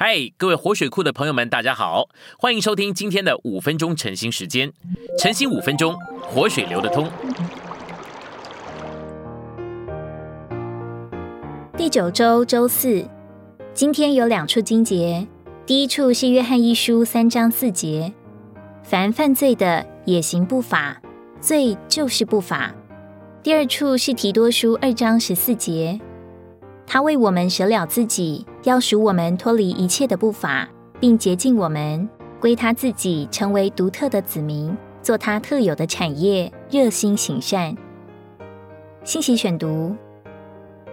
[0.00, 2.08] 嗨，各位活水库的朋友们，大家好，
[2.38, 4.72] 欢迎收听今天的五分钟晨兴时间。
[5.18, 7.10] 晨兴五分钟，活水流得通。
[11.76, 13.04] 第九周周四，
[13.74, 15.26] 今天有两处经节。
[15.66, 18.12] 第一处是约翰一书三章四节：
[18.84, 21.02] 凡犯罪的也行不法，
[21.40, 22.72] 罪就是不法。
[23.42, 25.98] 第二处是提多书二章十四节。
[26.90, 30.66] 他为我们舍了自己，要赎我们脱离一切的不法，
[30.98, 32.08] 并洁净我们，
[32.40, 37.76] 归他自己，成为独特的子民，做他特有的产业，热心行善。
[39.04, 39.94] 信息选读：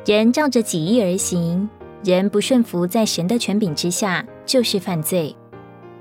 [0.06, 1.70] 人照着己意而行，
[2.04, 5.34] 人不顺服在神的权柄之下，就是犯罪。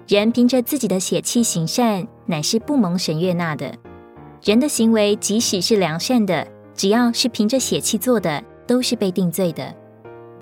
[0.09, 3.73] 人凭着自己的血气行善，乃是不蒙神悦纳的。
[4.43, 9.73] 人的行为即使是良善的，只要是凭着血气做的，都是被定罪的。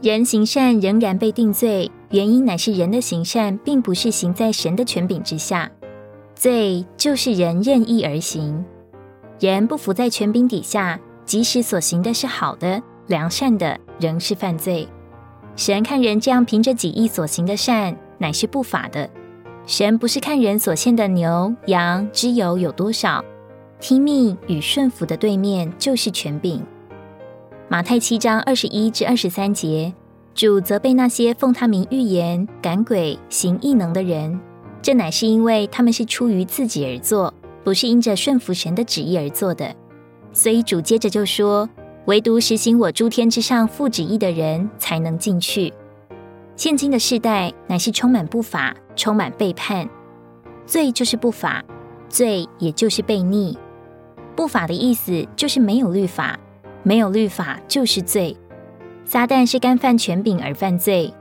[0.03, 5.71] 人行善仍然被定罪，原因乃是人的行善并不是行在神的权柄之下，
[6.35, 8.65] 罪就是人任意而行。
[9.39, 14.89] 人不服在权柄底下，即使所行的是好的、良善的，仍是犯罪。
[15.55, 19.09] 神看人这样凭着己意所行的善，乃是不法的。
[19.69, 23.25] 神不是看人所献的牛羊之油有多少，
[23.79, 26.61] 听命与顺服的对面就是权柄。
[27.73, 29.95] 马太七章二十一至二十三节，
[30.35, 34.39] 主责备那些奉他名预言、赶鬼、行异能的人，
[34.83, 37.33] 这乃是因为他们是出于自己而做，
[37.65, 39.75] 不是因着顺服神的旨意而做的。
[40.35, 41.67] 所以主接着就说
[42.05, 45.73] ：“唯独实行我诸天之上父旨意的人，才能进去。”
[46.55, 49.89] 现今的世代乃是充满不法、充满背叛，
[50.67, 51.65] 罪就是不法，
[52.11, 53.57] 罪也就是悖逆。
[54.37, 56.39] 不法的意思就是没有律法。
[56.83, 58.37] 没有律法就是罪，
[59.05, 61.15] 撒旦是干犯权柄而犯罪，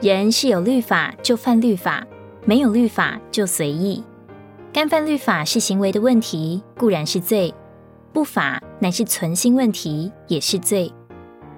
[0.00, 2.06] 人是有律法就犯律法，
[2.44, 4.04] 没有律法就随意。
[4.72, 7.50] 干犯律法是行为的问题，固然是罪；
[8.12, 10.92] 不法乃是存心问题，也是罪。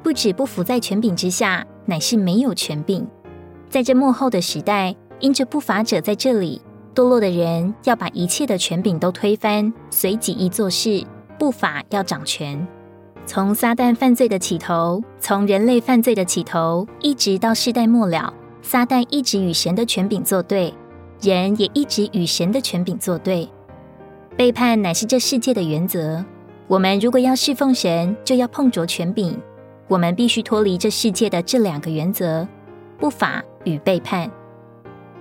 [0.05, 3.05] 不止不服在权柄之下，乃是没有权柄。
[3.69, 6.63] 在这幕后的时代，因着不法者在这里
[6.95, 11.05] 堕落的人，要把一切的权柄都推翻，随己意做事，
[11.37, 12.65] 不法要掌权。
[13.29, 20.73] 从撒旦犯罪的起头，从人类犯罪的起头，一直到世代末了，撒旦一直与神的权柄作对，
[21.21, 23.47] 人也一直与神的权柄作对。
[24.35, 26.25] 背叛乃是这世界的原则。
[26.69, 29.39] 我们如果要侍奉神，就要碰着权柄。
[29.89, 32.49] 我们必须脱离这世界的这两个原则：
[32.99, 34.31] 不法与背叛。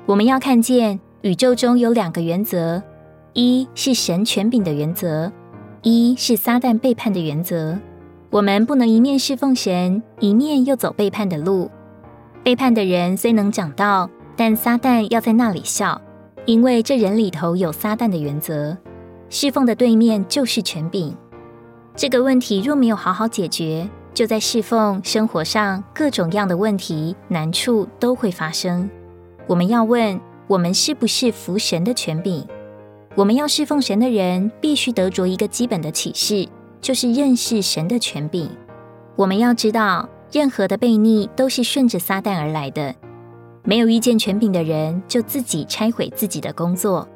[0.06, 2.81] 我们要看见宇宙中有两个原则：
[3.34, 5.29] 一是神权柄的原则，
[5.81, 7.78] 一是撒旦背叛的原则。
[8.30, 11.72] 我们不能一面侍奉神，一面又走背叛的路。
[12.44, 16.02] 背叛的人虽能讲道，但撒旦要在那里笑，
[16.46, 18.78] 因为这人里头有撒旦的原则。
[19.30, 21.16] 侍奉的对面就是权柄。
[21.96, 28.90] 这个问题若没有好好解决，就在侍奉生活上各种样的问题难处都会发生。
[29.48, 32.46] 我们要问：我们是不是服神的权柄？
[33.16, 36.48] 我们要侍奉神的人，必须得着一个基本的启示。
[36.82, 38.50] 就是认识神的权柄。
[39.16, 42.94] 我们要知道，任何的悖逆都是顺着撒旦而来的。
[43.64, 47.08] 没有遇见权柄的人，就自己拆毁自己的工作。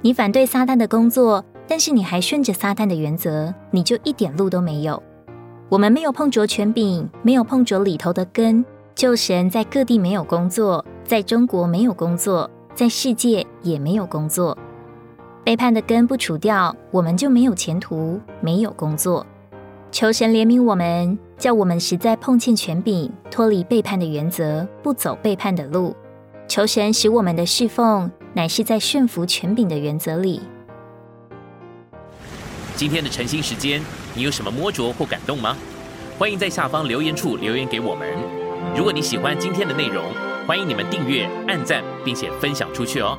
[0.00, 5.02] 你反对撒旦的工作，但是你还顺着撒旦的原则，你就一点路都没有。
[5.68, 14.56] 我们没有碰着权柄，没有碰着里头的根，就神在各地没有工作，在中国没有工作，在世界也没有工作。
[15.42, 19.26] 背叛的根不除掉，我们就没有前途，没有工作。
[19.90, 25.96] 求神怜悯我们，叫我们实在碰见权柄，脱离背叛的原则，不走背叛的路。
[26.46, 30.42] 求神使我们的侍奉乃是在顺服权柄的原则里。
[32.76, 33.80] 今天的晨兴时间，
[34.14, 35.56] 你有什么摸着或感动吗？
[36.18, 38.06] 欢迎在下方留言处留言给我们。
[38.76, 40.04] 如果你喜欢今天的内容，
[40.46, 43.18] 欢迎你们订阅、按赞，并且分享出去哦。